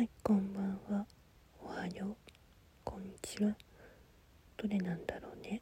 [0.00, 1.04] はいこんばんは。
[1.62, 2.16] おはよう。
[2.82, 3.54] こんにちは。
[4.56, 5.60] どれなんだろうね。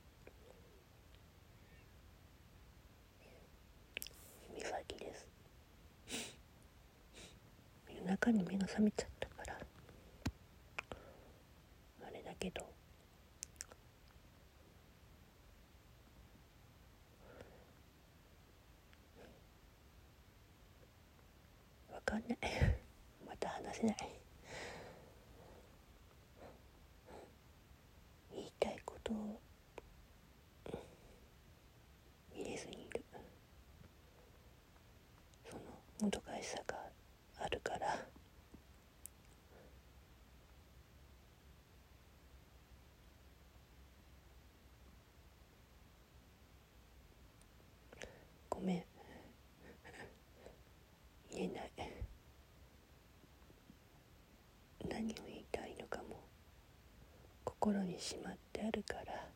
[4.54, 5.26] みさきです。
[7.92, 9.58] 夜中に目が覚めちゃったから。
[12.06, 12.62] あれだけど。
[21.92, 22.38] わかんない。
[23.26, 23.96] また話せない
[28.38, 29.40] 言いたいことを
[32.32, 33.04] 入れずにいる
[35.50, 35.62] その
[36.00, 36.76] もどかしさが
[37.38, 38.06] あるから。
[48.48, 48.84] ごめん。
[51.30, 51.72] 言えない。
[54.88, 56.20] 何を言いたいのかも。
[57.44, 59.28] 心にしまってあるから。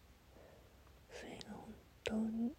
[1.11, 2.55] それが本当に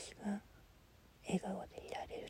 [0.00, 0.14] 私
[1.26, 2.29] 笑顔でいられる